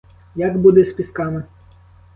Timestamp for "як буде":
0.35-0.83